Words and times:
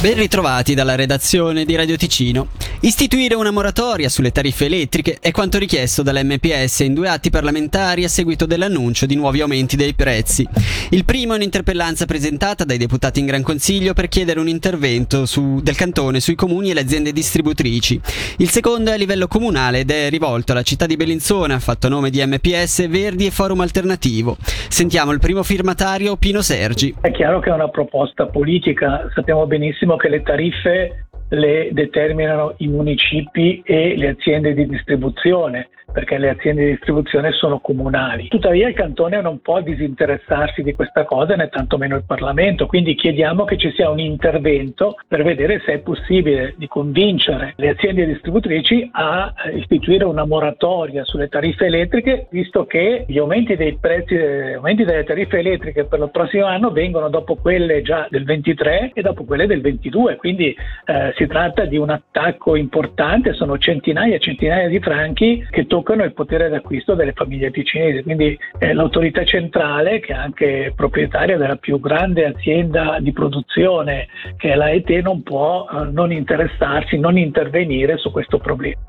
Ben 0.00 0.14
ritrovati 0.14 0.74
dalla 0.74 0.94
redazione 0.94 1.64
di 1.64 1.76
Radio 1.76 1.96
Ticino. 1.96 2.48
Istituire 2.80 3.36
una 3.36 3.52
moratoria 3.52 4.08
sulle 4.08 4.32
tariffe 4.32 4.64
elettriche 4.64 5.18
è 5.20 5.30
quanto 5.30 5.58
richiesto 5.58 6.02
dall'MPS 6.02 6.80
in 6.80 6.94
due 6.94 7.08
atti 7.08 7.30
parlamentari 7.30 8.02
a 8.02 8.08
seguito 8.08 8.46
dell'annuncio 8.46 9.06
di 9.06 9.14
nuovi 9.14 9.40
aumenti 9.40 9.76
dei 9.76 9.94
prezzi. 9.94 10.48
Il 10.90 11.04
primo 11.04 11.34
è 11.34 11.36
un'interpellanza 11.36 12.06
presentata 12.06 12.64
dai 12.64 12.78
deputati 12.78 13.20
in 13.20 13.26
Gran 13.26 13.42
Consiglio 13.42 13.92
per 13.92 14.08
chiedere 14.08 14.40
un 14.40 14.48
intervento 14.48 15.26
su, 15.26 15.60
del 15.62 15.76
cantone 15.76 16.18
sui 16.18 16.34
comuni 16.34 16.70
e 16.70 16.74
le 16.74 16.80
aziende 16.80 17.12
distributrici. 17.12 18.00
Il 18.38 18.48
secondo 18.48 18.90
è 18.90 18.94
a 18.94 18.96
livello 18.96 19.28
comunale 19.28 19.80
ed 19.80 19.90
è 19.90 20.08
rivolto 20.10 20.50
alla 20.50 20.62
città 20.62 20.86
di 20.86 20.96
Bellinzona, 20.96 21.60
fatto 21.60 21.88
nome 21.88 22.10
di 22.10 22.24
MPS, 22.24 22.88
Verdi 22.88 23.26
e 23.26 23.30
Forum 23.30 23.60
Alternativo. 23.60 24.36
Sentiamo 24.40 25.12
il 25.12 25.20
primo 25.20 25.44
firmatario, 25.44 26.16
Pino 26.16 26.40
Sergi. 26.40 26.94
È 27.00 27.12
chiaro 27.12 27.38
che 27.38 27.50
è 27.50 27.52
una 27.52 27.68
proposta 27.68 28.26
politica, 28.26 29.08
sappiamo 29.14 29.46
benissimo 29.46 29.81
che 29.96 30.08
le 30.08 30.22
tariffe 30.22 31.06
le 31.32 31.70
determinano 31.72 32.54
i 32.58 32.68
municipi 32.68 33.62
e 33.64 33.96
le 33.96 34.08
aziende 34.08 34.52
di 34.54 34.66
distribuzione 34.66 35.68
perché 35.92 36.18
le 36.18 36.30
aziende 36.30 36.64
di 36.64 36.70
distribuzione 36.70 37.32
sono 37.32 37.60
comunali. 37.60 38.28
Tuttavia 38.28 38.68
il 38.68 38.74
Cantone 38.74 39.20
non 39.20 39.40
può 39.40 39.60
disinteressarsi 39.60 40.62
di 40.62 40.72
questa 40.72 41.04
cosa 41.04 41.36
né 41.36 41.48
tantomeno 41.48 41.96
il 41.96 42.04
Parlamento, 42.04 42.66
quindi 42.66 42.94
chiediamo 42.94 43.44
che 43.44 43.58
ci 43.58 43.70
sia 43.72 43.90
un 43.90 44.00
intervento 44.00 44.96
per 45.06 45.22
vedere 45.22 45.60
se 45.64 45.74
è 45.74 45.78
possibile 45.78 46.54
di 46.56 46.66
convincere 46.66 47.52
le 47.56 47.68
aziende 47.68 48.06
distributrici 48.06 48.88
a 48.92 49.32
istituire 49.54 50.04
una 50.04 50.24
moratoria 50.24 51.04
sulle 51.04 51.28
tariffe 51.28 51.66
elettriche, 51.66 52.26
visto 52.30 52.64
che 52.64 53.04
gli 53.06 53.18
aumenti 53.18 53.56
dei 53.56 53.76
prezzi, 53.78 54.16
gli 54.16 54.54
aumenti 54.54 54.84
delle 54.84 55.04
tariffe 55.04 55.38
elettriche 55.38 55.84
per 55.84 56.00
il 56.00 56.10
prossimo 56.10 56.46
anno 56.46 56.70
vengono 56.70 57.08
dopo 57.10 57.36
quelle 57.36 57.82
già 57.82 58.06
del 58.08 58.24
23 58.24 58.92
e 58.94 59.02
dopo 59.02 59.24
quelle 59.24 59.46
del 59.46 59.60
22, 59.60 60.16
quindi 60.16 60.56
eh, 60.86 61.12
si 61.22 61.26
tratta 61.28 61.66
di 61.66 61.76
un 61.76 61.90
attacco 61.90 62.56
importante, 62.56 63.32
sono 63.32 63.56
centinaia 63.56 64.16
e 64.16 64.18
centinaia 64.18 64.68
di 64.68 64.80
franchi 64.80 65.46
che 65.50 65.66
toccano 65.68 66.02
il 66.02 66.14
potere 66.14 66.48
d'acquisto 66.48 66.94
delle 66.94 67.12
famiglie 67.12 67.52
ticinesi, 67.52 68.02
quindi 68.02 68.36
eh, 68.58 68.72
l'autorità 68.72 69.24
centrale, 69.24 70.00
che 70.00 70.12
è 70.12 70.16
anche 70.16 70.72
proprietaria 70.74 71.36
della 71.36 71.56
più 71.56 71.78
grande 71.78 72.26
azienda 72.26 72.98
di 72.98 73.12
produzione 73.12 74.08
che 74.36 74.50
è 74.50 74.54
la 74.56 74.72
ET, 74.72 74.88
non 75.00 75.22
può 75.22 75.68
eh, 75.70 75.84
non 75.92 76.10
interessarsi, 76.10 76.98
non 76.98 77.16
intervenire 77.16 77.98
su 77.98 78.10
questo 78.10 78.38
problema. 78.38 78.80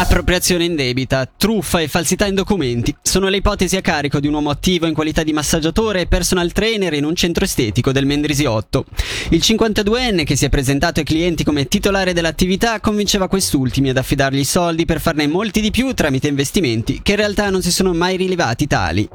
Appropriazione 0.00 0.64
indebita, 0.64 1.28
truffa 1.36 1.78
e 1.80 1.86
falsità 1.86 2.24
in 2.24 2.34
documenti 2.34 2.96
sono 3.02 3.28
le 3.28 3.36
ipotesi 3.36 3.76
a 3.76 3.82
carico 3.82 4.18
di 4.18 4.28
un 4.28 4.32
uomo 4.32 4.48
attivo 4.48 4.86
in 4.86 4.94
qualità 4.94 5.22
di 5.22 5.34
massaggiatore 5.34 6.00
e 6.00 6.06
personal 6.06 6.52
trainer 6.52 6.94
in 6.94 7.04
un 7.04 7.14
centro 7.14 7.44
estetico 7.44 7.92
del 7.92 8.06
Mendrisiotto. 8.06 8.86
Il 9.28 9.40
52enne 9.44 10.24
che 10.24 10.36
si 10.36 10.46
è 10.46 10.48
presentato 10.48 11.00
ai 11.00 11.04
clienti 11.04 11.44
come 11.44 11.68
titolare 11.68 12.14
dell'attività 12.14 12.80
convinceva 12.80 13.28
quest'ultimi 13.28 13.90
ad 13.90 13.98
affidargli 13.98 14.38
i 14.38 14.44
soldi 14.44 14.86
per 14.86 15.02
farne 15.02 15.26
molti 15.26 15.60
di 15.60 15.70
più 15.70 15.92
tramite 15.92 16.28
investimenti 16.28 17.00
che 17.02 17.10
in 17.10 17.18
realtà 17.18 17.50
non 17.50 17.60
si 17.60 17.70
sono 17.70 17.92
mai 17.92 18.16
rilevati 18.16 18.66
tali. 18.66 19.06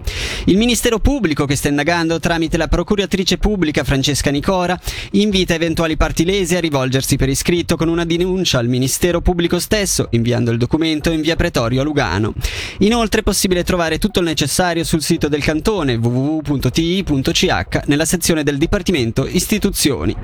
Il 0.46 0.58
Ministero 0.58 1.00
Pubblico 1.00 1.46
che 1.46 1.56
sta 1.56 1.68
indagando 1.68 2.20
tramite 2.20 2.58
la 2.58 2.68
procuratrice 2.68 3.40
pubblica 3.40 3.84
Francesca 3.84 4.30
Nicora 4.30 4.80
invita 5.14 5.56
eventuali 5.56 5.98
parti 5.98 6.26
lesi 6.26 6.56
a 6.56 6.60
rivolgersi 6.60 7.16
per 7.16 7.30
iscritto 7.30 7.76
con 7.76 7.88
una 7.88 8.06
denuncia 8.06 8.60
al 8.60 8.68
Ministero 8.68 9.20
Pubblico 9.20 9.58
stesso 9.58 10.10
inviando 10.12 10.52
il 10.52 10.60
documento 10.60 10.74
documento 10.76 11.10
in 11.10 11.22
via 11.22 11.36
Pretorio 11.36 11.82
a 11.82 11.84
Lugano. 11.84 12.34
Inoltre 12.80 13.22
è 13.22 13.24
possibile 13.24 13.64
trovare 13.64 13.98
tutto 13.98 14.20
il 14.20 14.26
necessario 14.26 14.84
sul 14.84 15.02
sito 15.02 15.30
del 15.30 15.44
cantone 15.44 15.96
www.ti.ch 15.96 17.82
nella 17.86 18.06
sezione 18.06 18.44
del 18.44 18.58
Dipartimento 18.58 19.26
Istituzioni. 19.26 20.16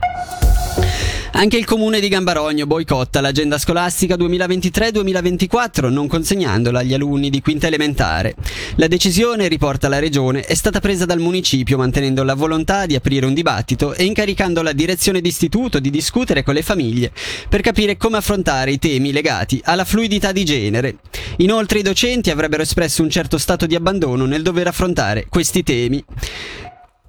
Anche 1.34 1.58
il 1.58 1.66
comune 1.66 2.02
di 2.02 2.10
Gambarogno 2.10 2.68
boicotta 2.68 3.22
l'agenda 3.22 3.58
scolastica 3.58 4.16
2023-2024 4.16 5.90
non 5.90 6.08
consegnandola 6.08 6.80
agli 6.80 6.94
alunni 6.94 7.30
di 7.30 7.42
quinta 7.42 7.68
elementare. 7.68 8.36
La 8.76 8.88
decisione, 8.88 9.48
riporta 9.48 9.88
la 9.88 10.00
regione, 10.00 10.42
è 10.42 10.54
stata 10.54 10.82
presa 10.82 11.06
dal 11.06 11.20
municipio 11.20 11.78
mantenendo 11.78 12.24
la 12.24 12.34
volontà 12.34 12.86
di 12.86 12.96
aprire 12.96 13.26
un 13.26 13.34
dibattito 13.34 13.94
e 13.94 14.04
incaricando 14.04 14.62
la 14.62 14.74
direzione 14.74 15.22
d'istituto 15.22 15.80
di 15.80 15.90
discutere 15.90 16.44
con 16.44 16.54
le 16.54 16.64
famiglie 16.64 17.12
per 17.48 17.62
capire 17.62 17.96
come 17.96 18.18
affrontare 18.18 18.72
i 18.72 18.78
temi 18.78 19.14
legati 19.14 19.62
alla 19.64 19.86
fluidità 19.86 20.34
di 20.34 20.44
genere. 20.44 20.98
Inoltre 21.38 21.80
i 21.80 21.84
docenti 21.84 22.30
avrebbero 22.30 22.62
espresso 22.62 23.02
un 23.02 23.10
certo 23.10 23.38
stato 23.38 23.66
di 23.66 23.76
abbandono 23.76 24.26
nel 24.26 24.44
dover 24.44 24.68
affrontare 24.68 25.26
questi 25.30 25.64
temi. 25.64 26.04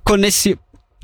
Connessi- 0.00 0.56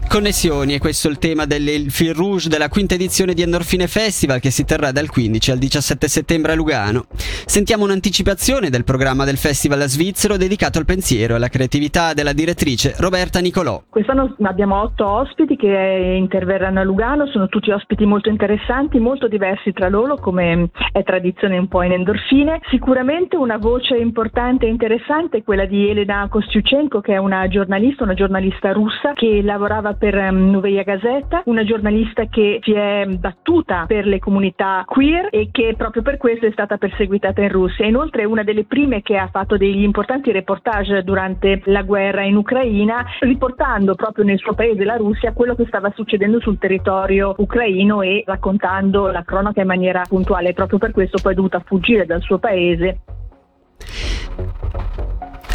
Connessioni, 0.06 0.74
e 0.74 0.78
questo 0.78 1.08
è 1.08 1.10
il 1.10 1.18
tema 1.18 1.44
del 1.44 1.90
fil 1.90 2.14
rouge 2.14 2.48
della 2.48 2.68
quinta 2.68 2.94
edizione 2.94 3.34
di 3.34 3.42
Endorfine 3.42 3.86
Festival 3.86 4.40
che 4.40 4.50
si 4.50 4.64
terrà 4.64 4.90
dal 4.90 5.10
15 5.10 5.50
al 5.50 5.58
17 5.58 6.08
settembre 6.08 6.52
a 6.52 6.54
Lugano. 6.54 7.06
Sentiamo 7.10 7.84
un'anticipazione 7.84 8.70
del 8.70 8.84
programma 8.84 9.24
del 9.24 9.36
festival 9.36 9.82
svizzero 9.82 10.36
dedicato 10.36 10.78
al 10.78 10.86
pensiero 10.86 11.34
e 11.34 11.36
alla 11.36 11.48
creatività 11.48 12.14
della 12.14 12.32
direttrice 12.32 12.94
Roberta 12.98 13.40
Nicolò. 13.40 13.82
Quest'anno 13.90 14.34
abbiamo 14.42 14.80
otto 14.80 15.06
ospiti 15.06 15.56
che 15.56 16.14
interverranno 16.16 16.80
a 16.80 16.84
Lugano, 16.84 17.26
sono 17.26 17.48
tutti 17.48 17.70
ospiti 17.70 18.06
molto 18.06 18.30
interessanti, 18.30 18.98
molto 18.98 19.28
diversi 19.28 19.72
tra 19.72 19.88
loro 19.88 20.16
come 20.16 20.70
è 20.92 21.02
tradizione 21.02 21.58
un 21.58 21.68
po' 21.68 21.82
in 21.82 21.92
Endorfine. 21.92 22.60
Sicuramente 22.70 23.36
una 23.36 23.58
voce 23.58 23.96
importante 23.96 24.64
e 24.64 24.70
interessante 24.70 25.38
è 25.38 25.42
quella 25.42 25.66
di 25.66 25.90
Elena 25.90 26.26
Kostyuchenko 26.30 27.00
che 27.02 27.12
è 27.12 27.18
una 27.18 27.46
giornalista, 27.48 28.04
una 28.04 28.14
giornalista 28.14 28.72
russa 28.72 29.12
che 29.12 29.42
lavorava 29.42 29.87
per 29.94 30.14
um, 30.14 30.50
Novaya 30.50 30.82
Gazeta, 30.82 31.42
una 31.46 31.64
giornalista 31.64 32.26
che 32.26 32.60
si 32.62 32.72
è 32.72 33.06
battuta 33.06 33.84
per 33.86 34.06
le 34.06 34.18
comunità 34.18 34.84
queer 34.86 35.28
e 35.30 35.48
che 35.50 35.74
proprio 35.76 36.02
per 36.02 36.16
questo 36.16 36.46
è 36.46 36.50
stata 36.50 36.76
perseguitata 36.76 37.40
in 37.42 37.48
Russia. 37.48 37.86
Inoltre 37.86 38.22
è 38.22 38.24
una 38.24 38.42
delle 38.42 38.64
prime 38.64 39.02
che 39.02 39.16
ha 39.16 39.28
fatto 39.30 39.56
degli 39.56 39.82
importanti 39.82 40.32
reportage 40.32 41.02
durante 41.02 41.62
la 41.64 41.82
guerra 41.82 42.24
in 42.24 42.36
Ucraina, 42.36 43.04
riportando 43.20 43.94
proprio 43.94 44.24
nel 44.24 44.38
suo 44.38 44.54
paese, 44.54 44.84
la 44.84 44.96
Russia, 44.96 45.32
quello 45.32 45.54
che 45.54 45.66
stava 45.66 45.92
succedendo 45.94 46.40
sul 46.40 46.58
territorio 46.58 47.34
ucraino 47.38 48.02
e 48.02 48.22
raccontando 48.26 49.08
la 49.08 49.22
cronaca 49.22 49.60
in 49.60 49.66
maniera 49.66 50.02
puntuale. 50.08 50.52
Proprio 50.52 50.78
per 50.78 50.90
questo 50.92 51.18
poi 51.22 51.32
è 51.32 51.34
dovuta 51.34 51.62
fuggire 51.64 52.06
dal 52.06 52.20
suo 52.20 52.38
paese. 52.38 53.00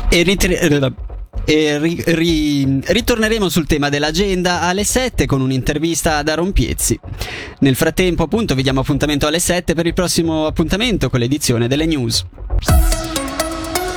E 0.10 0.22
ritri- 0.24 0.54
e 0.54 0.68
ri- 1.46 2.04
ri- 2.06 2.80
ritorneremo 2.84 3.50
sul 3.50 3.68
tema 3.68 3.90
dell'agenda 3.90 4.62
alle 4.62 4.84
7 4.84 5.26
con 5.26 5.42
un'intervista 5.42 6.18
ad 6.18 6.30
Aaron 6.30 6.52
Piezzi. 6.52 7.00
Nel 7.60 7.76
frattempo, 7.76 8.24
appunto, 8.24 8.56
vi 8.56 8.64
diamo 8.64 8.82
appuntamento 8.82 9.28
alle 9.28 9.40
7 9.40 9.74
per 9.74 9.86
il 9.86 9.94
prossimo 9.94 10.46
appuntamento 10.46 11.10
con 11.10 11.20
l'edizione 11.20 11.68
delle 11.68 11.86
news. 11.86 12.26